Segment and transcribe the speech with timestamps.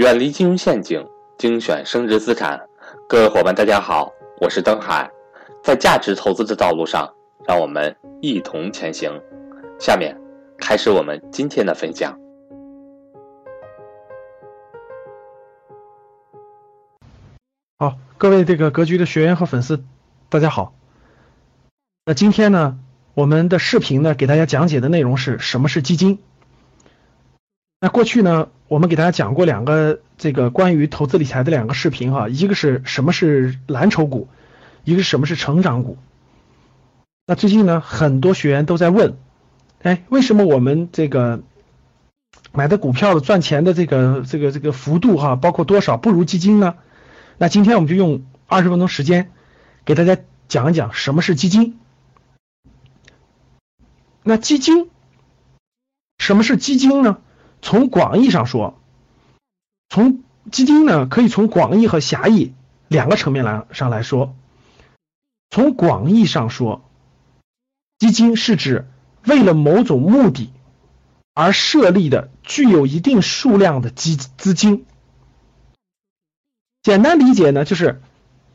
[0.00, 2.58] 远离金融陷阱，精选升值资产。
[3.06, 5.10] 各位伙伴，大家好，我是登海。
[5.62, 7.12] 在价值投资的道路上，
[7.46, 9.12] 让我们一同前行。
[9.78, 10.18] 下面
[10.56, 12.18] 开始我们今天的分享。
[17.76, 19.84] 好，各位这个格局的学员和粉丝，
[20.30, 20.72] 大家好。
[22.06, 22.78] 那今天呢，
[23.12, 26.18] 我们的视频呢，给大家讲解的内容是什么是基金。
[27.82, 34.28] 那过去呢，我们给大家讲过两个这个关于投资理财的两个视频哈，一个是什么是蓝筹股，
[34.84, 35.98] 一个是什么是成长股。
[37.26, 39.16] 那最近呢，很多学员都在问，
[39.82, 41.42] 哎，为什么我们这个
[42.52, 46.76] 买的股票的赚钱的这个这个这个幅度哈，包括多少不如基金呢？
[47.38, 49.32] 那今天我们就用二十分钟时间
[49.84, 51.76] 给大家讲一讲什么是基金。
[54.22, 54.88] 那基金，
[56.18, 57.18] 什么是基金呢？
[57.62, 58.78] 从广义上说，
[59.88, 62.54] 从基金呢，可以从广义和狭义
[62.88, 64.34] 两个层面来上来说。
[65.50, 66.82] 从广义上说，
[67.98, 68.88] 基金是指
[69.26, 70.50] 为了某种目的
[71.34, 74.86] 而设立的具有一定数量的基资金。
[76.82, 78.00] 简单理解呢，就是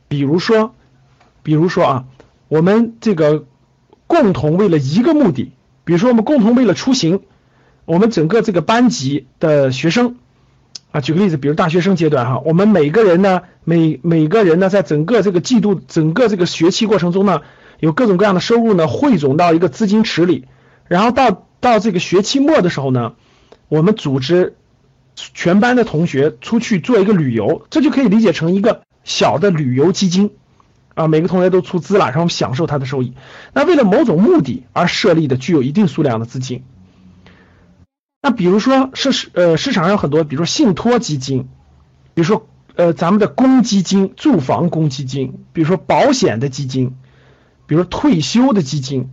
[0.07, 0.73] 比如说，
[1.43, 2.05] 比如说啊，
[2.47, 3.45] 我们这个
[4.07, 5.51] 共同为了一个目的，
[5.83, 7.21] 比如说我们共同为了出行。
[7.85, 10.15] 我们整个这个班级的学生
[10.91, 17.41] 啊，举个例子，比如大学生阶段哈，我们每个人呢，每每个人呢，在整个这个季度、整个这个学期过程中呢，
[17.79, 20.45] 有各种各样的收入呢，汇总到一个资金池里，
[20.87, 23.13] 然后到到这个学期末的时候呢，
[23.67, 24.55] 我们组织
[25.15, 30.31] 全班的同学出去做一个旅游，这就可以理解成一个小的旅游基金
[30.95, 33.13] 啊，每个同学都出资了，然后享受它的收益。
[33.53, 36.63] 那为了某种目的而设立的，具有一定数量的资金。
[38.25, 41.47] 那比如说是市呃市场上有很多，比如说信托基金，
[42.15, 46.97] 比如说呃咱们的公积金、住房公积金，比如说保险的基金，
[47.67, 49.11] 比如说退休的基金，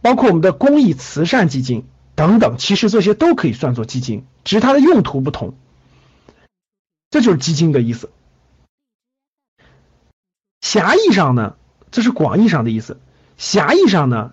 [0.00, 1.84] 包括我们的公益慈善基金
[2.16, 5.54] 等等，其实这些都可以算作基金，只是它的用途不同。
[7.10, 8.10] 这就是基金的意思。
[10.62, 11.54] 狭义上呢，
[11.92, 12.96] 这是广义上的意思；
[13.36, 14.32] 狭义上呢，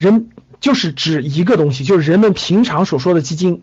[0.00, 0.30] 人。
[0.60, 3.62] 就是指一个东西，就是人们平常所说的基金，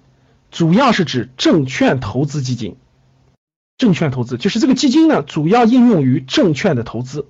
[0.52, 2.76] 主要是指证券投资基金。
[3.78, 7.26] 证券投资就是这个基金呢，主要应用于证券的投资。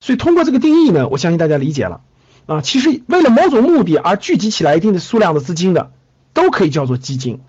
[0.00, 2.00] 所以通过这个定义呢，我相信大家理解了
[2.46, 2.60] 啊。
[2.60, 5.92] 其实为了某种目的而聚集起来一定的数量的资金的，
[6.32, 7.40] 都可以叫做基金。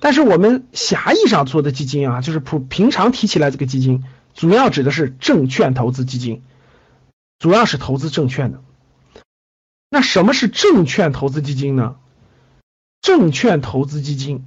[0.00, 6.42] 但是我们狭义上说的基金啊，就是普平常提起来这个基金，主要指的是证券投资基金，
[7.38, 8.60] 主要是投资证券的。
[9.90, 11.96] 那什么是证券投资基金呢？
[13.00, 14.44] 证券投资基金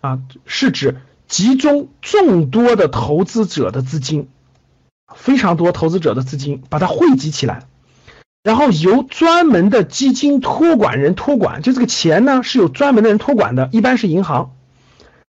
[0.00, 4.28] 啊，是指集中众多的投资者的资金，
[5.14, 7.68] 非常多投资者的资金，把它汇集起来，
[8.42, 14.56] 然后由专门的基金托管人托管，就这个钱呢是有专门的人托管的，一般是银行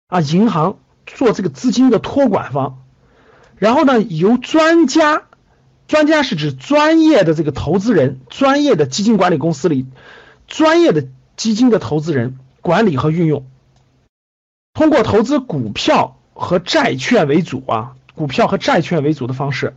[0.08, 2.82] 啊，银行做这个资金的托管方，
[3.58, 5.24] 然后呢由专家。
[5.91, 9.85] 专家是指专业的这个投资人，专业的基金管理公司里，
[10.47, 13.46] 专业的基金的投资人管理和运用，
[14.74, 19.75] 通过投资股票和债券为主啊，股票和债券为主的方式，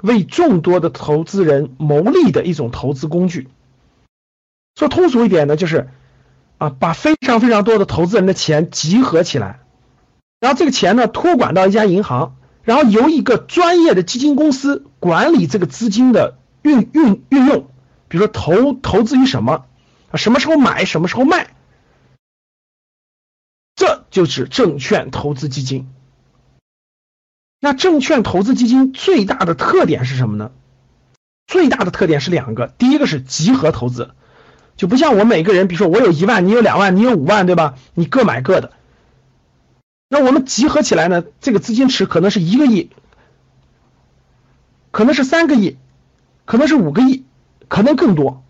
[0.00, 3.48] 为众多的投资人谋利的一种投资工具。
[4.76, 5.90] 说通俗一点呢，就是
[6.56, 9.60] 啊，把非常非常多的投资人的钱集合起来，
[10.40, 12.38] 然后这个钱呢托管到一家银行。
[12.70, 17.68] 然后由一个专业的基金公司管理这个资金的运运运用，
[18.06, 19.66] 比如说投投资于什么，
[20.14, 21.52] 什么时候买，什么时候卖，
[23.74, 25.88] 这就是证券投资基金。
[27.58, 30.52] 那证券投资基金最大的特点是什么呢？
[31.48, 34.12] 最大的特点是两个，第一个是集合投资，
[34.76, 37.74] 就不像我每个人，比如说我有一万，你有两万，你有五万，对吧？
[37.94, 38.70] 你各买各的。
[40.12, 41.24] 那我们集合起来呢？
[41.40, 42.90] 这个资金池可能是一个亿，
[44.90, 45.78] 可能是三个亿，
[46.46, 47.24] 可能是五个亿，
[47.68, 48.42] 可能更多。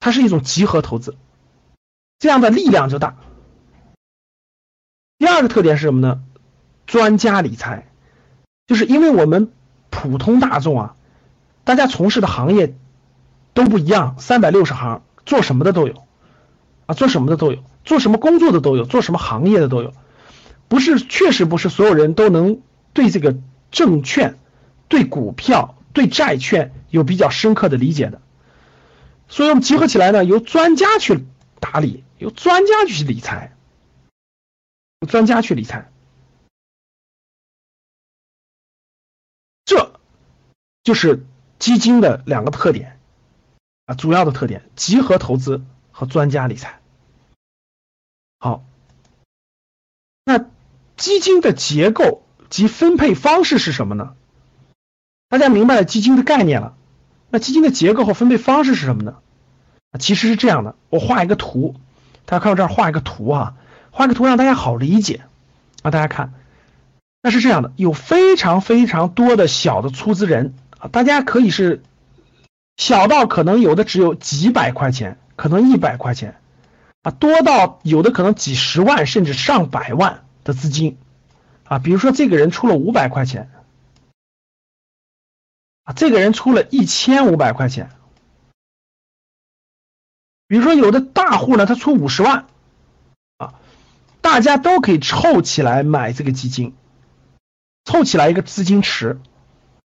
[0.00, 1.14] 它是一种集合投资，
[2.18, 3.16] 这样的力量就大。
[5.18, 6.24] 第二个特点是什么呢？
[6.86, 7.86] 专家理财，
[8.66, 9.52] 就是因为我们
[9.90, 10.96] 普通大众啊，
[11.64, 12.74] 大家从事的行业
[13.52, 16.06] 都不一样，三百六十行，做什么的都有
[16.86, 17.62] 啊，做什么的都有。
[17.84, 19.92] 做什么工作的都有，做什么行业的都有，
[20.68, 22.60] 不是，确实不是所有人都能
[22.92, 23.36] 对这个
[23.70, 24.38] 证券、
[24.88, 28.20] 对股票、对债券有比较深刻的理解的。
[29.28, 31.24] 所以我们集合起来呢，由专家去
[31.58, 33.56] 打理，由专家去理财。
[35.08, 35.90] 专家去理财。
[39.64, 39.98] 这
[40.84, 41.24] 就是
[41.58, 43.00] 基金的两个特点
[43.86, 46.81] 啊，主要的特点：集合投资和专家理财。
[48.42, 48.64] 好，
[50.24, 50.46] 那
[50.96, 54.14] 基金的结构及分配方式是什么呢？
[55.28, 56.74] 大家明白了基金的概念了，
[57.30, 59.18] 那基金的结构和分配方式是什么呢？
[60.00, 61.76] 其实是这样的，我画一个图，
[62.24, 63.54] 大家看到这儿画一个图啊，
[63.92, 65.20] 画个图让大家好理解
[65.82, 66.34] 啊，大家看。
[67.22, 71.80] 那是这样的，有非常非常多的小的出资人啊，大家可以是
[72.76, 76.40] 小到可能有的只有几百块钱，可能一百块钱
[77.02, 80.98] 啊，多到有的可能几十万甚至上百万的资金
[81.64, 81.78] 啊。
[81.78, 83.50] 比如说这个人出了五百块钱
[85.84, 87.90] 啊，这个人出了一千五百块钱。
[90.46, 92.46] 比如说有的大户呢，他出五十万
[93.38, 93.54] 啊，
[94.20, 96.74] 大家都可以凑起来买这个基金。
[97.84, 99.20] 凑起来一个资金池，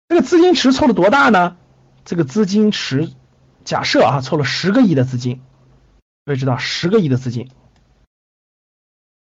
[0.07, 1.55] 这个资金池凑了多大呢？
[2.03, 3.11] 这个资金池
[3.63, 5.39] 假设啊，凑了十个亿的资金，
[6.25, 7.49] 位知道十个亿的资金。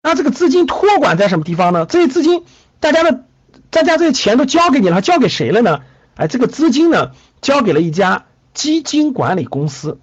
[0.01, 1.85] 那这个资金托管在什么地方呢？
[1.85, 2.45] 这些资金，
[2.79, 3.25] 大家的
[3.69, 5.83] 大家这些钱都交给你了，交给谁了呢？
[6.15, 7.11] 哎，这个资金呢，
[7.41, 9.99] 交给了一家基金管理公司。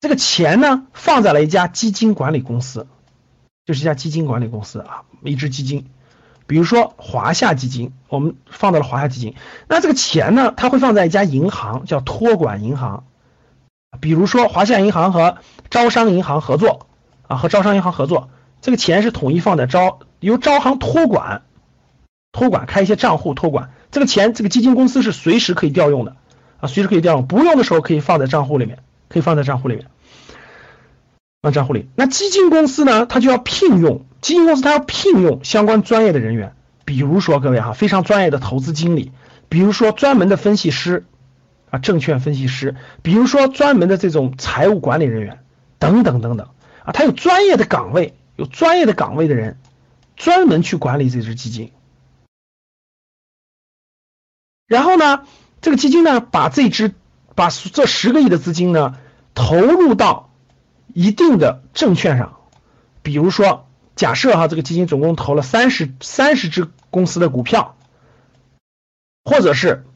[0.00, 2.86] 这个钱呢，放在了一家基金管理公司，
[3.64, 5.90] 就是一家基金管理公司啊，一支基金。
[6.46, 9.34] 比如说华夏基金，我们放到了华夏基金，
[9.68, 13.04] 那这个钱呢，它会放在一家银行，叫托管银行。
[14.00, 15.38] 比如说华夏银行和
[15.70, 16.86] 招商银行合作，
[17.26, 18.28] 啊，和招商银行合作，
[18.60, 21.42] 这个钱是统一放在招，由招行托管，
[22.32, 26.16] 托管开一些账户托管，这个钱这个基金公司是随时可以调用的，
[26.60, 28.78] 啊，随时可以调用，不用的时候可以放在账户里面，
[29.08, 29.86] 可以放在账户里面，
[31.42, 31.88] 放账户里。
[31.94, 34.04] 那基金公司呢，它就要聘用。
[34.20, 36.54] 基金公司它要聘用相关专业的人员，
[36.84, 39.12] 比如说各位哈，非常专业的投资经理，
[39.48, 41.04] 比如说专门的分析师
[41.78, 45.44] 证券分析师，比如说专门的这种财务管理人员
[45.78, 46.48] 等等等等
[46.84, 49.58] 啊，他有专业的岗位，有专业的岗位的人
[50.16, 51.72] 专门去管理这支基金。
[54.66, 55.24] 然后呢，
[55.60, 56.94] 这个基金呢，把这支
[57.34, 58.98] 把这十个亿的资金呢
[59.34, 60.30] 投入到
[60.92, 62.36] 一定的证券上，
[63.02, 63.64] 比如说。
[63.96, 67.78] 假设哈，这个基金总共投了三十三十只公司的股票，
[69.24, 69.86] 或者是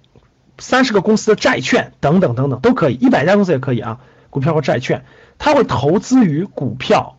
[0.60, 5.04] 三十个公司的债券等等等等都可以，一百家公司也可以啊，股票或债券，
[5.38, 7.16] 它会投资于股票，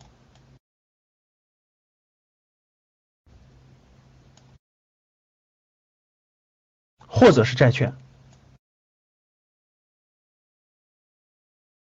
[7.06, 7.94] 或者是债券，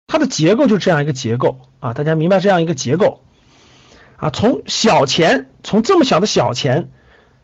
[0.06, 3.22] 它的结构就这样一个结构啊，大家明白这样一个结构。
[4.16, 6.90] 啊，从小钱，从这么小的小钱，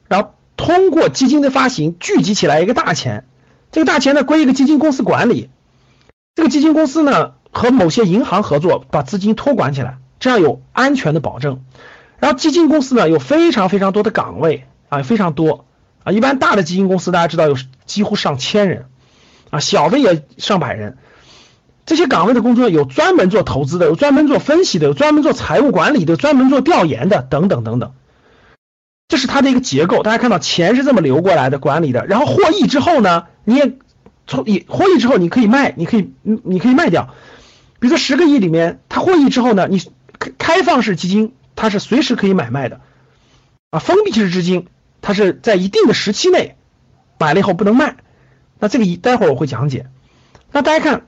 [0.09, 3.29] 然后通过基金的发行聚集起来一个大钱，
[3.75, 5.51] 这个大钱呢归一个基金公司管理，
[6.37, 11.65] 这个基金公司呢和某些银行合作，把资金托管起来，这样有安全的保证。
[12.21, 15.65] 然后基金公司呢有非常非常多的岗位啊，非常多
[16.05, 18.87] 啊，一般大的基金公司大家知道有几乎上千人
[19.51, 20.97] 啊，小的也上百人。
[21.85, 27.91] 这些岗位的工作有专门做投资的，有专门做分析的，有专门做财务管理的，专门做调研的，等等等等。
[29.09, 30.03] 这是它的一个结构。
[30.03, 32.07] 大家看到钱是这么流过来的，管理的。
[32.07, 33.73] 然后获益之后呢，你也
[34.27, 37.15] 从也获益之后，你可以卖，你可以你你可以卖掉。
[37.81, 39.83] 比如说十个亿里面，它获益之后呢，你
[40.39, 42.81] 开放式基金它是随时可以买卖的
[43.71, 44.67] 啊，封闭式基金
[45.03, 46.57] 它是在一定的时期内
[47.19, 47.97] 买了以后不能卖。
[48.59, 49.87] 那这个一待会儿我会讲解。
[50.53, 51.07] 那大家看。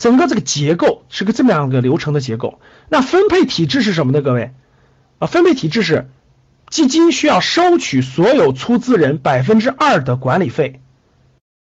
[0.00, 4.22] 整个这个结构是个这么样的流程的结构，那分配体制是什么呢？
[4.22, 4.52] 各位
[5.18, 6.08] 啊，分配体制是
[6.70, 10.80] 基金需要收取所有出资人百分之二的管理费，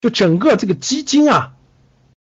[0.00, 1.54] 就整个这个基金啊，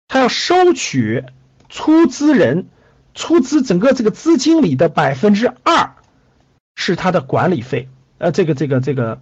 [0.08, 1.24] 它要收取
[1.68, 2.68] 出资人
[3.14, 5.96] 出资整个这个资金里的百分之二
[6.74, 7.88] 是它的管理费，
[8.18, 9.20] 呃，这个这个这个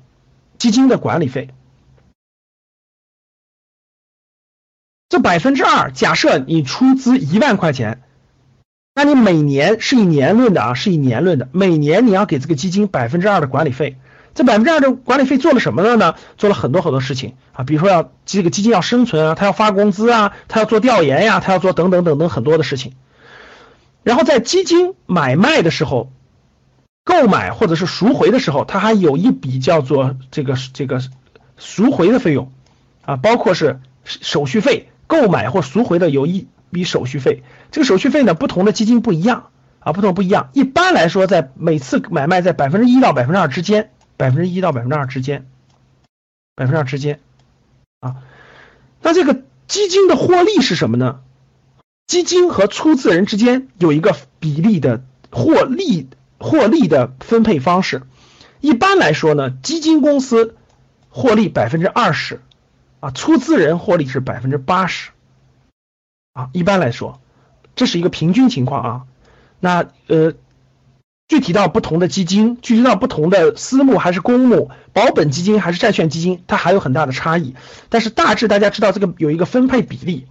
[0.59, 1.51] 基金的管理费。
[5.09, 8.03] 这百分之二，假设你出资一万块钱，
[8.99, 13.97] 那你每年是以年论的啊，是以年论的，每年你要给这个基金百分之二的管理费。
[14.35, 16.17] 这百分之二的管理费做了什么了呢？
[16.37, 22.95] 做了很多很多事情啊，比如说要这个基金要生存啊，它要发工资啊，它要做调研呀，它要做等等等等很多的事情。
[24.03, 26.11] 然后在基金买卖的时候，
[27.05, 31.01] 购买或者是赎回的时候，它还有一笔叫做这个这个
[31.57, 32.51] 赎回的费用
[33.03, 34.89] 啊，包括是手续费。
[35.07, 39.51] 购买或赎回的有一笔手续费，这个手续费呢，不同的基金不一样啊。
[39.81, 40.51] 啊，不同不一样。
[40.53, 45.47] 一般来说，在每次买卖在百分之一到百分之二之间，百分之一到百分之二之间，
[46.57, 47.21] 百分之二之间
[48.01, 48.17] 啊。
[49.01, 51.21] 那这个基金的获利是什么呢？
[52.07, 56.09] 基金和出资人之间有一个比例的获利
[56.39, 58.03] 获利的分配方式。
[58.61, 60.57] 一般来说呢，基金公司
[61.09, 62.41] 获利百分之二十，
[63.01, 65.13] 啊，出资人获利是百分之八十，
[66.39, 67.21] 啊，一般来说，
[67.75, 69.03] 这是一个平均情况啊。
[69.59, 70.35] 那呃，
[71.27, 77.57] 具体到不同的基金，具体到不同的私募还是公募，保本基金还是债券基金，它还有很大的差异。
[77.89, 80.29] 但是大致大家知道这个有一个分配比例。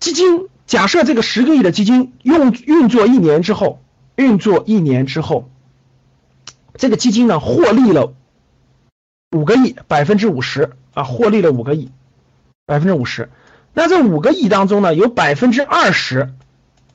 [0.00, 3.80] 基金假设这个十个亿的基金用运作一年之后，
[4.16, 5.48] 运作一年之后，
[6.74, 8.12] 这个基金呢获利了
[9.30, 11.90] 五个亿，百分之五十啊，获利了五个亿，
[12.66, 13.30] 百分之五十。
[13.74, 16.32] 那这五个亿当中呢，有百分之二十，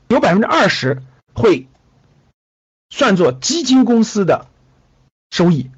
[0.08, 1.02] 有百分之二十
[1.34, 1.68] 会
[2.88, 4.46] 算作基金公司的
[5.30, 5.70] 收益，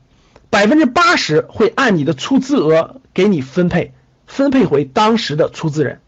[0.49, 3.93] 百分之八十会按你的出资额给你分配，
[4.27, 6.01] 分配回当时的出资人。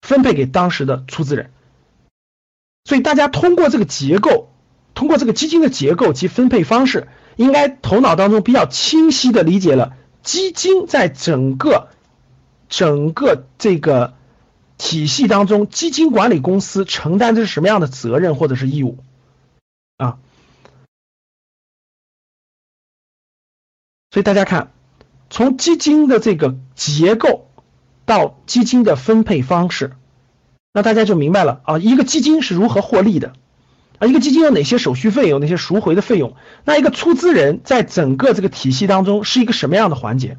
[0.00, 1.50] 分配给当时的出资人，
[2.84, 4.50] 所以大家通过这个结构，
[4.94, 11.90] 通过这个基金的结构及分配方式，应该头脑当中比较清晰的理解了基金在整个
[12.70, 14.14] 整个这个
[14.78, 18.96] 体系当中，基金管理公司承担的是什么样的责任或者是义务
[19.98, 20.16] 啊？
[24.10, 24.72] 所以大家看，
[25.28, 27.46] 从基金的这个结构。
[28.06, 29.92] 到基金的分配方式，
[30.72, 33.34] 那大家就明白了啊，一个基金是如何获利的
[34.00, 36.34] 啊，一个基金有哪些手续费，有哪些赎回的费用，
[36.64, 40.38] 那一个出资人在整个这个体系当中是一个什么样的环节？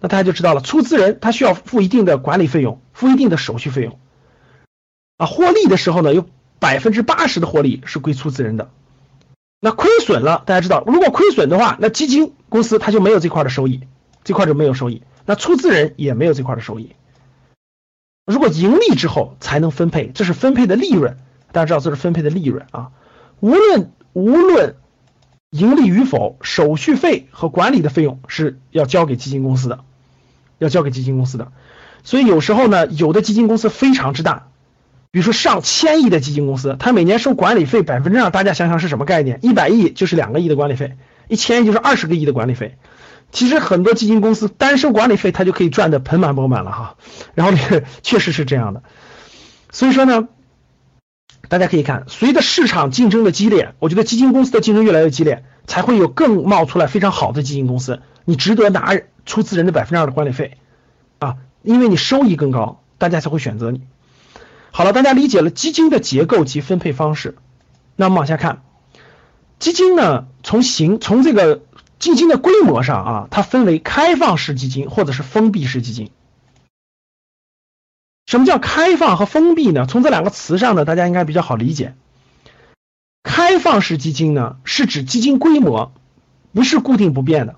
[0.00, 3.98] 那大家就知道了，出资人他需要付一定的管理费用，付一定的手续费用
[5.16, 6.26] 啊，获利的时候呢，有
[6.58, 8.70] 百分之八十的获利是归出资人的，
[9.60, 13.80] 那亏损了，大家知道，如果亏损的话，那基金公司它就没有这块的收益，
[14.24, 15.02] 这块就没有收益。
[15.26, 16.94] 那出资人也没有这块的收益，
[18.24, 21.18] 如果盈利之后才能分配，这是分配的利润，
[21.52, 22.92] 大家知道这是分配的利润啊。
[23.40, 24.76] 无论无论
[25.50, 29.80] 盈利与否，手续费和管理的费用是要交给基金公司的，
[30.58, 31.52] 要交给基金公司的。
[32.04, 34.48] 所以有时候呢，有的基金公司非常之大，
[35.10, 39.38] 比如说上千亿的基金公司，它每年收管理费百分之二，大家想想是什么概念？
[39.42, 40.96] 一百亿就是两个亿的管理费，
[41.28, 42.76] 一千亿就是二十个亿的管理费。
[43.30, 46.96] 其实很多基金公司单收管理费，它就可以赚得盆满钵满了哈。
[47.34, 47.58] 然后，
[48.02, 48.82] 确实是这样的。
[49.70, 50.28] 所以说呢，
[51.48, 58.00] 大家可以看，随着市场竞争的激烈，我觉得基金公司的竞争越来越激烈，才会有更冒出来非常好的基金公司。
[58.24, 60.58] 你值得拿出资人的百分之二的管理费
[61.18, 63.80] 啊，因为你收益更高，大家才会选择你。
[64.70, 67.36] 好了，大家理解了基金的结构及分配方式，
[67.96, 68.62] 那我们往下看，
[69.58, 71.62] 基金呢，从形从这个。
[71.98, 76.12] 基金的规模上啊，它分为开放式基金或者是封闭式基金。
[78.28, 79.86] 什么叫开放和封闭呢？
[79.88, 81.94] 从这两个词上呢，大家应该比较好理解。
[83.22, 85.92] 开放式基金呢，是指基金规模
[86.52, 87.56] 不是固定不变的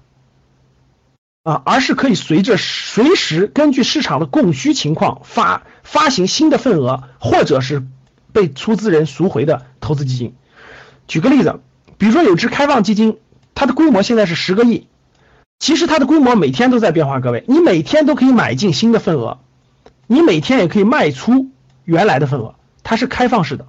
[1.42, 7.84] 啊，而是可以随着随时根据市场的供需情况发发行新的份额，或者是
[8.32, 10.36] 被出资人赎回的投资基金。
[11.08, 11.58] 举个例子，
[11.98, 13.18] 比如说有只开放基金。
[13.56, 14.86] 它的规模现在是十个亿，
[15.58, 17.18] 其实它的规模每天都在变化。
[17.18, 19.38] 各位，你每天都可以买进新的份额，
[20.12, 21.50] 你每天也可以卖出
[21.84, 23.68] 原来的份额，它是开放式的，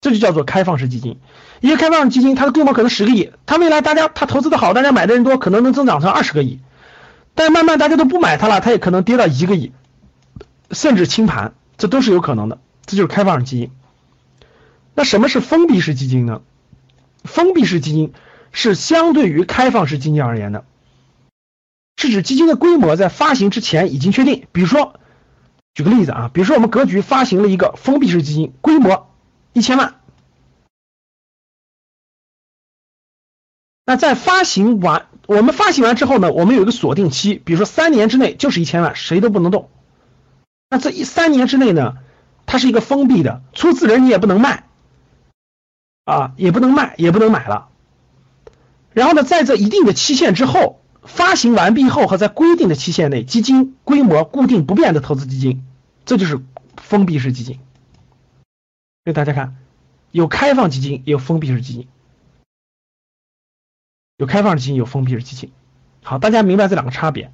[0.00, 1.18] 这就叫做开放式基金。
[1.60, 6.58] 一个开放式基金，它的规模可能十个亿，它未来大家它投资的好，大家买的人多，可能能增长成二十个亿，
[7.34, 9.72] 但慢慢大家都不买它了，它也可能跌到一个亿，
[10.70, 12.58] 甚至清盘，这都是有可能的。
[12.86, 13.70] 这就是开放式基金。
[14.94, 16.40] 那什么是封闭式基金呢？
[17.24, 18.12] 封闭式基金。
[18.54, 20.66] 是相对于开放式基金而言的，
[21.96, 24.46] 是指基金的规模在发行之前已经确定。
[24.52, 25.00] 比如说，
[25.74, 29.10] 举个例子啊，比如说我们格局发行了一个封闭式基金，规模
[29.54, 30.00] 一千万，
[33.86, 39.70] 那在发行完，我们发行完之后呢，我们有一个锁定期，比如说三年之内就是一千万，谁都不能动。
[40.68, 41.96] 那这一三年之内呢，
[42.44, 44.68] 它是一个封闭的，出资人你也不能卖，
[46.04, 47.70] 啊，也不能卖，也不能买了。
[48.92, 55.64] 然后呢，在这一定的期限之后，发行完毕后和在规定的期限内，基金规模固定不变的投资基金，
[56.04, 56.40] 这就是
[56.76, 57.58] 封闭式基金。
[59.04, 59.56] 所以大家看，
[60.12, 61.88] 有开放基金，也有封闭式基金，
[64.16, 65.50] 有开放基金，有封闭式基金。
[66.04, 67.32] 好，大家明白这两个差别。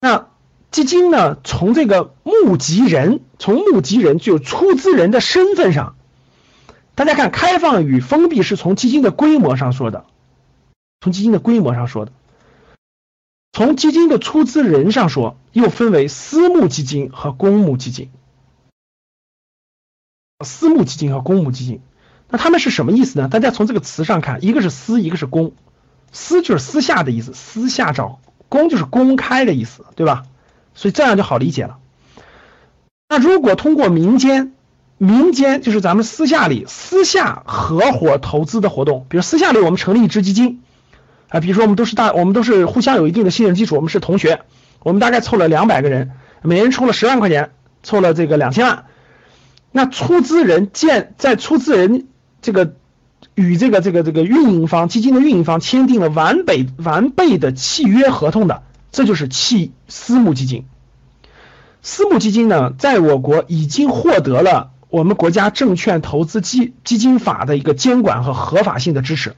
[0.00, 0.28] 那
[0.70, 5.94] 基金呢，从这个募集人，从募集人就出资人的身份上，
[6.94, 10.06] 大家看，开放与封闭是从基金的规模上说的，
[11.00, 12.12] 从基金的规模上说的，
[13.52, 18.10] 从基金的出资人上说，又分为私募基金和公募基金。
[20.44, 21.80] 私募基金和公募基金，
[22.28, 23.28] 那他们是什么意思呢？
[23.28, 25.52] 大家从这个词上看，一个是私，一个是公，
[26.12, 30.24] 私就是私下的意思，私下找；公就是公开的意思，对吧？
[30.74, 31.78] 所以这样就好理解了。
[33.08, 34.54] 那如果通过民间，
[34.96, 40.62] 民间就是咱们私下里私下合伙投资的活动，比如私下里我们成立一支基金，
[41.30, 44.40] 啊，比如说我们都是大，我们都是互相有一定的信任基础，我们是同学，
[44.80, 46.10] 我们大概凑了两百个人，
[46.42, 48.84] 每人出了十万块钱，凑了这个两千万。
[49.72, 52.08] 那出资人建在出资人
[52.42, 52.74] 这个
[53.36, 58.64] 与这个这个这个运营方基金的运营方签订了完备完备的契约合同的。
[58.90, 60.64] 这就是契私募基金。
[61.80, 69.36] 私募基金呢，在我国已经获得了我们国家证券投资基基金法的一个监管和合法性的支持。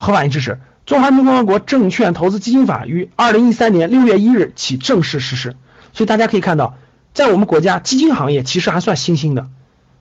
[0.00, 0.52] 合法性支持，
[0.86, 5.54] 《中华人民共和国证券投资基金法》于二零一三年六月一日起正式实施。
[5.92, 6.78] 所以大家可以看到，
[7.12, 9.48] 在我们国家基金行业其实还算新兴的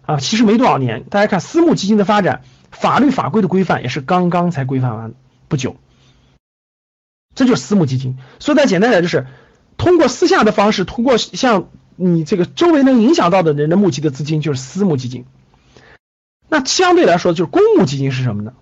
[0.05, 1.03] 啊，其实没多少年。
[1.03, 5.13] 大家看私募基金的发展，法律法规的规范也是刚刚才规范完
[5.49, 5.75] 不久。
[7.35, 9.27] 这就是私募基金，所以再简单点，就是
[9.77, 15.25] 通过私下的方式，通过像你这个周围能影响到的人的募集的资金，就是私募基金。
[16.47, 18.53] 那相对来说，就是公募基金是什么呢？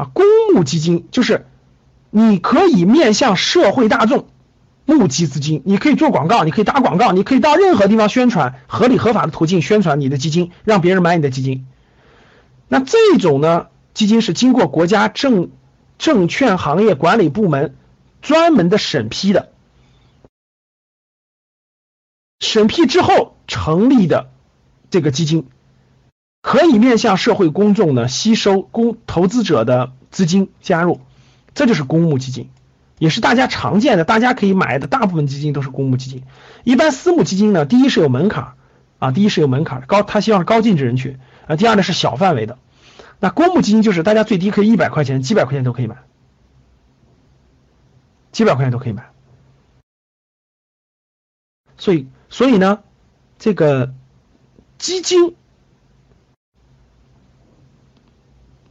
[0.00, 1.46] 啊，公募基金就是
[2.10, 4.26] 你可以面向社会大众
[4.84, 11.66] 募集资金，你可以做广告，你可以打广告，你可以到任何地方宣传，合理合法的途径宣传你的基金，让别人买你的基金。
[12.68, 15.50] 那这种呢，基金是经过国家证。
[16.00, 17.76] 证券行业管理部门
[18.22, 19.52] 专门的审批的，
[22.38, 24.30] 审批之后成立的
[24.88, 25.46] 这个基金，
[26.40, 31.00] 可以面向社会公众呢吸收公投资者的资金加入，
[31.54, 32.50] 这就是公募基金，
[32.98, 36.22] 也是大家常见的，大家可以买的大部分基金都是公募基金。
[36.64, 38.54] 一般私募基金呢，第一是有门槛
[38.98, 42.58] 啊，第一是有门槛高，他希望是高净值人群啊，第二呢是小范围的。
[43.18, 45.96] 那公募基金就是大家最低可以一百块钱，几百块钱都可以买，
[48.32, 49.10] 几百块钱都可以买。
[51.76, 52.80] 所以，所以呢，
[53.38, 53.94] 这个
[54.76, 55.34] 基金，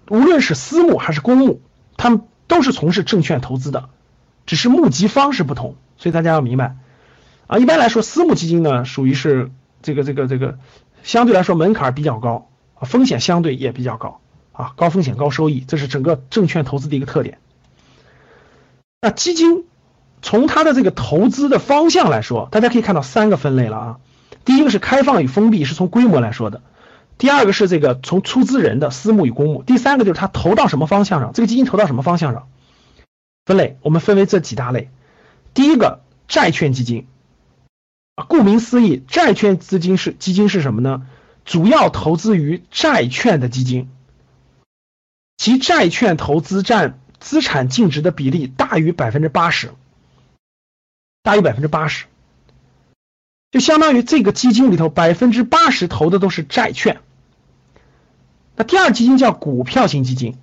[0.10, 1.62] 无论是私募还是公募，
[1.96, 3.90] 他们都是从事证券投资的，
[4.46, 5.76] 只是募集方式不同。
[5.98, 6.76] 所以大家要明白
[7.48, 10.58] 啊，一般来说，私募基金呢，属于是这个这个这个
[11.04, 12.50] 相对来说门槛比较高，
[12.82, 14.20] 风险相对也比较高。
[14.52, 17.38] 啊，高风险高收益，这是整个证券投资的一个特点。
[19.00, 19.64] 那基金
[20.22, 23.98] 从它的这个投资的方向来说，大家可以看到三个分类了啊。
[24.44, 26.60] 第一个是开放与封闭，是从规模来说的；
[27.20, 32.48] 第二个是这个从出资人的私募与公募；第三个就是它投到什么方向上，这个基金投到什么方向上。
[33.46, 34.90] 分类我们分为这几大类。
[35.54, 37.08] 第一个债券基金
[38.16, 41.06] 啊，顾名思义，债券资金是基金是什么呢？
[41.44, 43.90] 主要投资于债券的基金。
[45.36, 49.72] 其债券投资占资产净值的比例大于百分之八十，
[51.22, 52.06] 大于百分之八十，
[53.52, 57.02] 就相当于这个基金里头百分之八十投的都是债券。
[58.60, 60.36] 那第二基金叫股票型基金，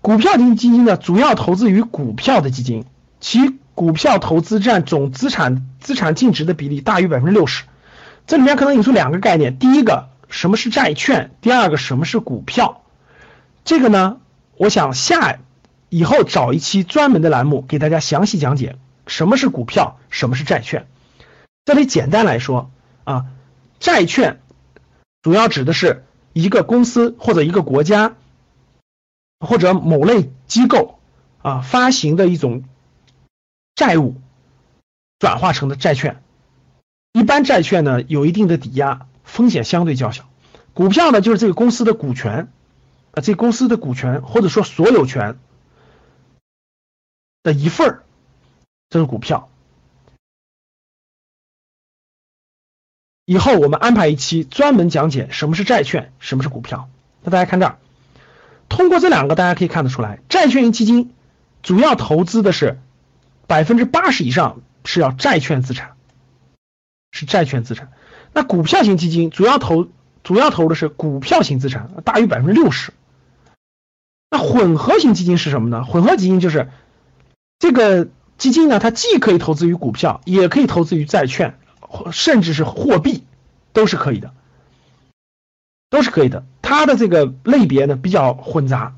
[0.00, 2.84] 股票型基金呢主要投资于股票的基金，
[3.18, 7.64] 其股票投资占总资产资产净值的比例大于百分之六十。
[8.28, 12.82] 这里面可能引出两个概念，第一个什么是债券，第二个什么是股票。
[13.64, 14.18] 这个呢，
[14.56, 15.40] 我想下
[15.88, 18.76] 以后找一期专门的栏目给大家详细讲解
[19.08, 20.86] 什么是股票，什么是债券。
[21.64, 22.70] 这里简单来说
[23.02, 23.24] 啊，
[23.80, 24.38] 债券
[25.20, 26.04] 主要指的是
[26.38, 28.14] 一个公司或者一个国家
[29.40, 31.00] 或者某类机构
[31.42, 32.62] 啊发行的一种
[33.74, 34.14] 债务
[35.18, 36.22] 转化成的债券。
[37.12, 40.28] 一般债券呢有一定的抵押，风险相对较小。
[40.74, 42.52] 股票呢就是这个公司的股权。
[43.10, 45.40] 啊，这公司的股权或者说所有权
[47.42, 48.04] 的一份儿，
[48.90, 49.48] 这是股票。
[53.28, 56.88] 以后我们安排一期专门讲解什么是债券，什么是股票。
[57.22, 57.76] 那大家看这儿，
[58.70, 61.12] 通过这两个，大家可以看得出来，债券型基金
[61.62, 62.78] 主要投资的是
[63.46, 65.90] 百分之八十以上是要债券资产，
[67.12, 67.92] 是债券资产。
[68.32, 69.88] 那股票型基金主要投。
[70.24, 72.92] 主要投的是股票型资产，大于百分之六十。
[74.30, 75.84] 那混合型基金是什么呢？
[75.84, 76.68] 混合基金就是
[77.58, 81.58] 这个基金呢，它既可以投资于股票，也可以投资于债券，
[82.12, 83.24] 甚至是货币，
[83.72, 84.32] 都是可以的，
[85.90, 86.44] 都是可以的。
[86.62, 88.94] 它的这个类别呢比较混杂。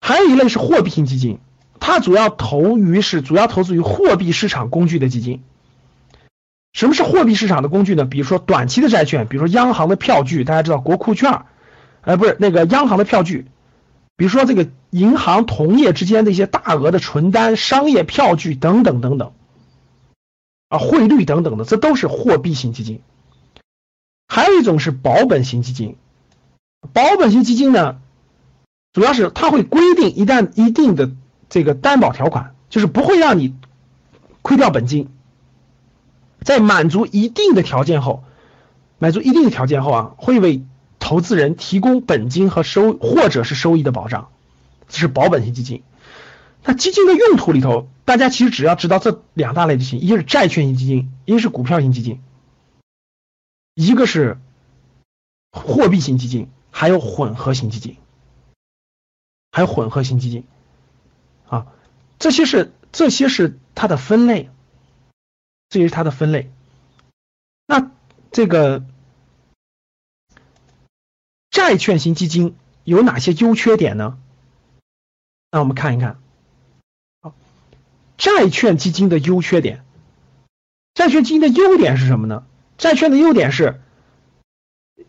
[0.00, 1.38] 还有一类是货币型基金，
[1.78, 5.42] 它主要投于是主要投资于货币市场工具的基金。
[6.72, 8.04] 什么是货币市场的工具呢？
[8.04, 11.46] 比如说短期的债券，比如说央行的票据，大家知道国库券，
[12.02, 13.46] 呃，不是那个央行的票据，
[14.16, 19.32] 比如说这个银行同业之间的一些大额的存单、商业票据等等等等，
[20.70, 23.02] 啊，汇率等等的，这都是货币型基金。
[24.28, 25.96] 还有一种是保本型基金，
[26.92, 27.98] 保本型基金呢，
[28.92, 31.10] 主要是它会规定一旦一定的
[31.48, 33.56] 这个担保条款，就是不会让你
[34.42, 35.08] 亏掉本金。
[36.44, 38.22] 在满足一定的条件后，
[39.00, 40.64] 满足一定的条件后啊，会为
[41.00, 44.28] 投资人提供本金和收或者是收益的保障，
[44.88, 45.82] 这是保本型基金。
[46.62, 52.20] 那基金的用途里头，大家其实只要知道这两大类就行，一个是债券型基金，一个是股票型基金，
[53.74, 54.36] 一个是
[55.52, 57.98] 货币型基金，还有混合型基金，
[59.52, 60.44] 还有混合型基金
[61.48, 61.68] 啊，
[62.18, 64.50] 这些是这些是它的分类。
[65.68, 66.50] 这些是它的分类。
[67.64, 67.92] 那
[68.32, 68.84] 这个
[71.48, 74.18] 债券型基金有哪些优缺点呢？
[75.52, 76.20] 那我们看一看。
[78.20, 79.82] 债券基金的优缺点。
[80.92, 82.44] 债券基金的优点是什么呢？
[82.76, 83.80] 债券的优点是，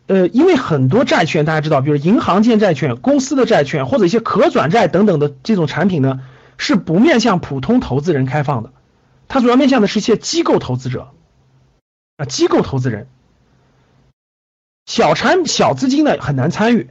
[0.06, 6.22] 呃，因为很多债券大家知道，比如银行间债券、公司的债券或者一些可转债等等的这种产品呢，
[6.56, 8.72] 是不面向普通投资人开放的。
[9.28, 11.10] 它主要面向的是一些机构投资者
[12.16, 13.08] 啊，机构投资人，
[14.86, 16.88] 小产小资金呢很难参与，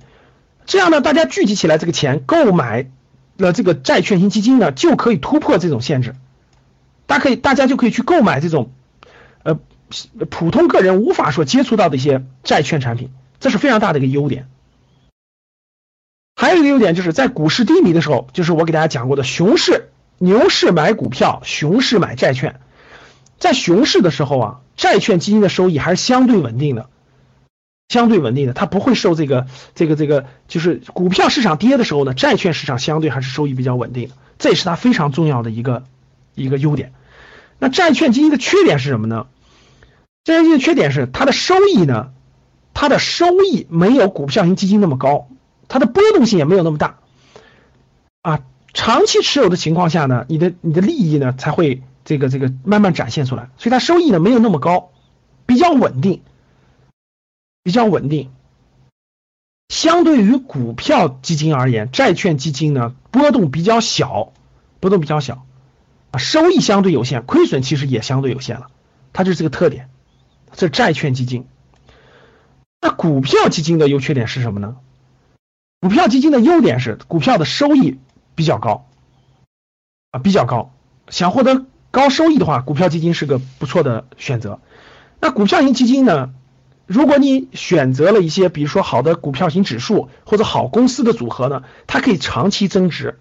[0.68, 2.92] 这样呢，大家聚集起来这个钱购买
[3.38, 6.16] 那这个债券型基金呢，就可以突破这种限制，
[7.06, 8.72] 大家可以大家就可以去购买这种
[9.44, 9.60] 呃
[10.30, 14.48] 普通个人无法说接触到的一些债券产品，这是非常大的一个优点。
[16.36, 19.90] 还有一个优点就是在股市低迷的时候，就是我给大家讲过的熊市。
[20.18, 22.60] 牛市买股票，熊市买债券。
[23.40, 26.90] 在熊市的时候啊，债券基金的收益还是相对稳定的，
[27.92, 35.84] 相对稳定的，它不会受这个这个这个，就是股票市场跌的时候呢，债券市场相对还是收益比较稳定，这也是它非常重要的一个
[36.34, 36.94] 一个优点。
[37.60, 39.28] 那债券基金的缺点是什么呢？
[40.24, 42.12] 债券基金的缺点是它的收益呢，
[42.74, 45.28] 它的收益没有股票型基金那么高，
[45.68, 47.00] 它的波动性也没有那么大
[48.22, 48.40] 啊。
[48.74, 54.92] 长期持有的情况下呢，你的你的利益呢才会这个这个慢慢展现出来，所以它收益呢没有那么高，
[55.46, 56.22] 比较稳定，
[57.64, 58.32] 比较稳定。
[59.70, 64.34] 相对于股票基金而言，债券基金呢波动比较小，
[64.80, 65.46] 波动比较小，
[66.12, 68.68] 啊，收益相对有限，亏损其实也相对有限了，
[69.14, 69.90] 它就是这个特点。
[70.54, 71.48] 这债券基金，
[72.82, 74.78] 那股票基金的优缺点是什么呢？
[75.80, 78.00] 股票基金的优点是股票的收益。
[78.34, 78.88] 比较高
[80.10, 80.74] 啊，比较高。
[81.10, 84.62] 想获得高收益的话，股票基金是个不错的选择。
[85.20, 86.34] 那股票型基金呢？
[86.92, 93.18] 如果你选择了一些，比如说好的股票型指数或者好公司的组合呢，它可以长期增值，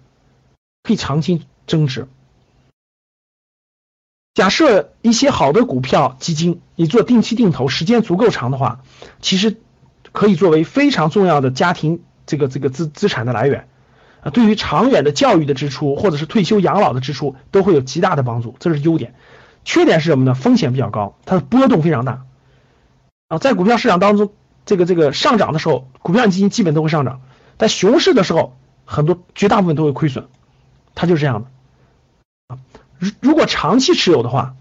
[0.83, 2.09] 可以长期增值。
[4.33, 8.81] 假设一些好的股票基金，你做定期定投，时间足够长的话，
[9.21, 9.55] 其实
[10.11, 13.69] 可以作为非常重要的家庭这个这个资资产的来源。
[14.19, 19.15] 啊，对于长远的教育的支出，或者是退休养老的支出，都会有极大的帮助，这是优点。
[19.63, 20.33] 缺点是什么呢？
[20.33, 22.23] 风险比较高，它的波动非常大。
[23.31, 24.33] 啊，在股票市场当中，
[24.65, 27.21] 这个这个上涨的时候，股票基金基本都会上涨；
[27.57, 30.27] 在熊市的时候，很多绝大部分都会亏损，
[30.95, 31.49] 它就是这样的。
[32.47, 32.59] 啊，
[32.99, 34.55] 如如果长期持有的话，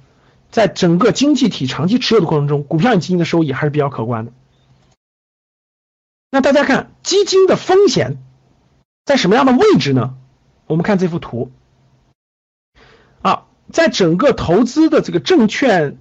[0.53, 4.33] 在整个经济体长期持有的过程中，股票基金的收益还是比较可观的。
[6.31, 8.23] 那大家看基金的风险。
[9.07, 10.15] 在什么样的位置呢？
[10.69, 11.51] 我们看这幅图
[13.23, 15.99] 啊，在整个投资的这个证券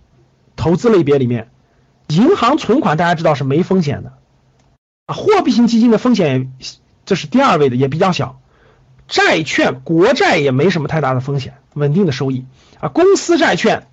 [0.55, 1.49] 投资类别里面，
[2.09, 4.13] 银行存款大家知道是没风险的
[5.05, 6.51] 啊，货币型基金的风险
[7.05, 8.41] 这是第二位的，也比较小。
[9.07, 12.45] 债券、国债也没什么太大的风险，稳定的收益
[12.79, 12.89] 啊。
[12.89, 13.87] 公司债券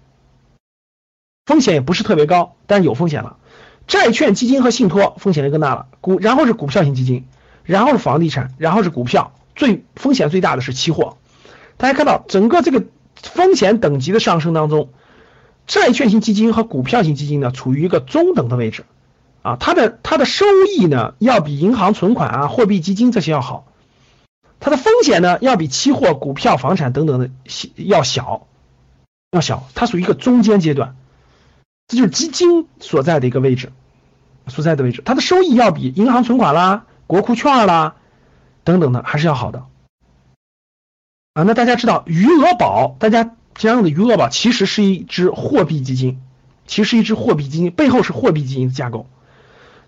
[1.46, 3.38] 风险也不是特别高，但是有风险了。
[3.86, 7.26] 债券基金和信托风险就更大了，股然后是股票型基金。
[7.62, 11.18] 然后是房地产，然后是股票，最风险最大的是期货。
[11.76, 12.84] 大家看到整个这个
[13.20, 14.90] 风险等级的上升当中，
[15.66, 18.84] 债券型基金和股票型基金呢处于一个中等的位置，
[19.42, 23.66] 啊，它的它的收益呢要比银行存款啊、货币基金这些要好，
[24.60, 27.30] 它的风险呢要比期货、股票、房产等等的
[27.74, 28.46] 要小，
[29.32, 30.96] 要小，它属于一个中间阶段，
[31.88, 33.72] 这就是基金所在的一个位置，
[34.46, 37.96] 所在的位置，它的收益要比银行存款啦、国库券啦
[38.62, 39.64] 等等的还是要好的。
[41.34, 46.20] 啊，那大家知道余额宝，大家这样的余额宝其实是一只货币基金，
[46.66, 49.06] 其实是一只货币基金，背后是货币基金的架构。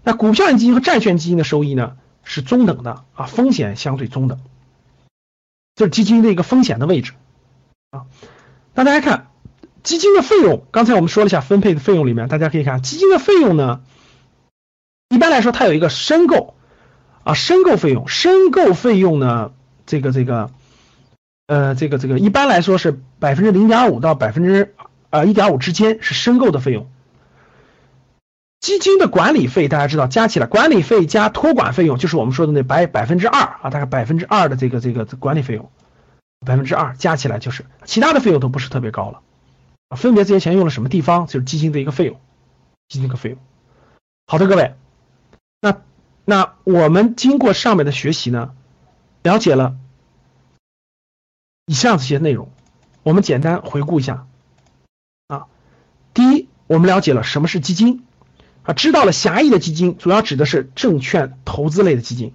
[0.03, 4.41] 那股票型基金和债券基金的收益呢是中等的啊，风险相对中等。
[5.75, 7.13] 这是基金的一个风险的位置
[7.91, 8.07] 啊。
[8.75, 9.29] 那大家看
[9.83, 13.83] 基金的费用，刚才我们说了一下分配的费用里面，大家可以看基金的费用呢，
[15.11, 16.55] 一般来说它有一个申购
[17.23, 19.53] 啊，申购费用，申购费用呢，
[19.85, 20.51] 这个这个。
[21.49, 24.75] 呃，这个这个一般来说是百分之零点五到百分之
[25.09, 26.91] 呃一点五之间是申购的费用。
[28.61, 35.71] 基金的管理费大家知道，加起来管理费加托管费用就是我们说的那百百分之二啊，大概百分之二的这个这个管理费用，
[36.45, 39.21] 百分之二加起来就是其他的费用都不是特别高了。
[39.97, 42.21] 分别这些钱用了什么地方，就是基金的一个费用，
[42.89, 43.39] 基金的费用。
[44.27, 44.75] 好的，各位，
[45.63, 45.81] 那
[46.27, 48.51] 那我们经过上面的学习呢，
[49.23, 49.77] 了解了。
[51.69, 52.51] 以上这些内容，
[53.03, 54.27] 我们简单回顾一下
[55.27, 55.45] 啊。
[56.15, 58.05] 第一，我们了解了什么是基金
[58.63, 62.33] 啊，知道了狭义的基金主要指的是证券投资类的基金。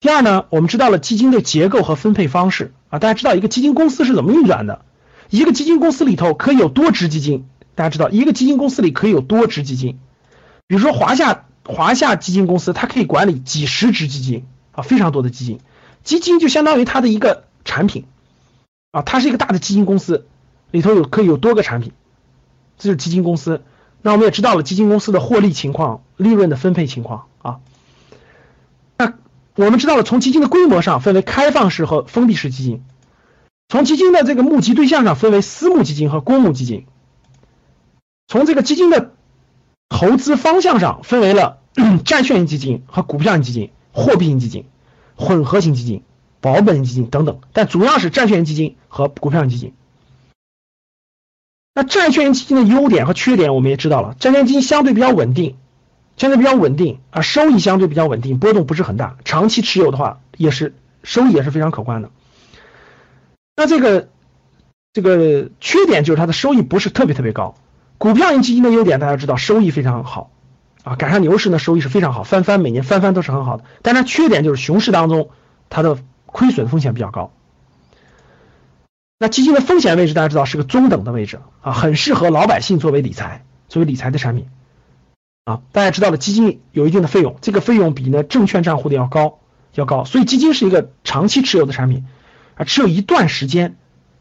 [0.00, 4.84] 第二呢，我们知道了基金的结构和分配方式啊，大家知道一个基金公司是怎么运转的？
[5.30, 9.98] 一个基金公司里头可以有多只基金，大家知道一个基金公司里可以有多只基金，
[10.66, 15.58] 比如说华夏华夏基金公司，它可以管理几十只基金啊，非常多的基金。
[16.06, 18.04] 基金就相当于它的一个产品
[18.92, 20.24] 啊，它是一个大的基金公司，
[20.70, 21.92] 里头有可以有多个产品，
[22.78, 23.62] 这是基金公司。
[24.02, 27.58] 那我们也知道了基金公司的获利情况、利润的分配情况啊。
[28.96, 29.14] 那
[29.56, 32.84] 我们知道了从基金的规模上分为开放式和封闭式基金，
[33.68, 36.86] 从基金的这个募集对象上分为私募基金和公募基金，
[38.28, 39.10] 从这个基金的
[39.88, 41.58] 投资方向上分为了
[42.04, 44.66] 债券型基金和股票型基金、货币型基金。
[45.16, 46.02] 混合型基金、
[46.40, 49.72] 保本基金等等，但主要是债券型基金和股票型基金。
[51.74, 55.56] 那债券型基金的优点和缺点我们也知道了，债券基金相对比较稳定，
[56.16, 62.10] 相对比较稳定啊，收益相对比较稳定，波动不是很大，长期持有的话也是收益也是非常可观的。
[63.56, 64.08] 那这个
[64.92, 67.54] 这个缺点就是它的收益不是特别特别高。
[67.98, 70.30] 股票型基金的优点大家知道，收益非常好。
[70.86, 73.64] 啊，赶上牛市呢，收益是非常好，翻番每年翻番都是很好的。
[73.82, 75.30] 但它缺点就是熊市当中
[75.68, 77.32] 它的亏损风险比较高。
[79.18, 84.46] 那基金的风险位置大家知道是个中等的位置啊，很适合老百姓作为理财，作为理财的产品
[85.42, 85.60] 啊。
[85.72, 89.40] 大家知道了，基金有一定的费用，这个费用比呢证券账户的要高，
[89.74, 90.04] 要高。
[90.04, 92.06] 所以基金是一个长期持有的产品
[92.54, 93.76] 啊，持有一段时间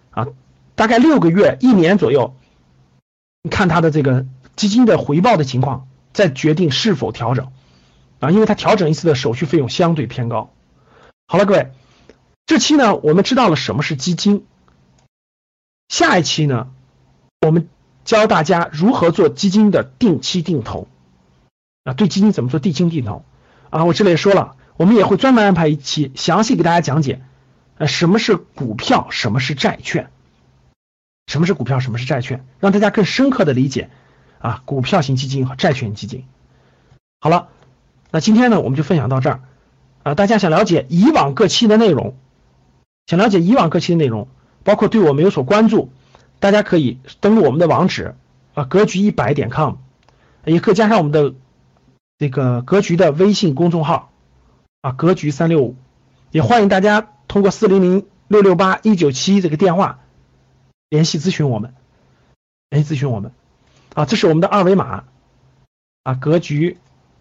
[0.09, 0.25] 啊，
[0.73, 2.33] 大概六个月、一年左右，
[3.43, 4.25] 你看它的这个
[4.55, 5.85] 基金的回报的情况。
[6.15, 7.51] 再决定是否调整
[8.21, 10.53] 啊，因为它调整一次的手续费用相对偏高。
[11.27, 11.71] 好了，各位，
[12.45, 14.45] 这期呢我们知道了什么是基金，
[15.89, 16.71] 下一期呢
[17.41, 17.67] 我们
[18.05, 20.87] 教大家如何做基金的定期定投
[21.83, 23.25] 啊，对基金怎么做定期定投
[23.69, 23.83] 啊？
[23.83, 27.21] 我这里也说了，我们也会专门安排一期详细给大家讲解，
[27.77, 30.09] 呃，什么是股票，什么是债券，
[31.27, 33.89] 什么是股票，什么是债券，让大家更深刻的理解。
[34.45, 36.23] 啊，股票型基金和债券基金。
[37.19, 37.47] 好了，
[38.11, 39.41] 那今天呢，我们就分享到这儿。
[40.03, 42.15] 啊，大家想了解以往各期的内容，
[43.07, 44.27] 想了解以往各期的内容，
[44.63, 45.89] 包括对我们有所关注，
[46.39, 48.13] 大家可以登录我们的网址
[48.53, 49.77] 啊，格局一百点 com，
[50.43, 51.33] 也可以加上我们的
[52.19, 54.11] 这个格局的微信公众号
[54.81, 55.75] 啊，格局三六五，
[56.29, 60.01] 也欢迎大家通过四零零六六八一九七这个电话
[60.87, 61.73] 联系咨询我们，
[62.69, 63.31] 联系咨询我们。
[63.95, 65.05] 啊，这是我们的二维码，
[66.03, 66.77] 啊，格局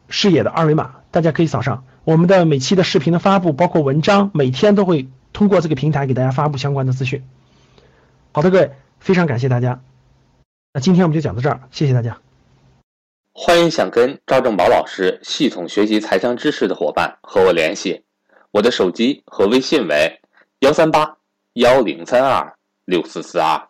[0.08, 1.86] 视野的二维码，大家可以扫上。
[2.02, 7.22] 我们的每期的视频的发布，包括文章，每天都会通过这个平台给大家发布相关的资讯。
[8.32, 9.80] 好的，各位，非常感谢大家。
[10.72, 12.18] 那今天我们就讲到这儿，谢谢大家。
[13.32, 18.02] 欢迎想跟赵正宝老师系统学习财商知识的伙伴和我联系，
[18.50, 20.20] 我的手机和微信为
[20.58, 21.16] 幺三八
[21.52, 22.52] 幺零三二
[22.84, 23.68] 六四四二。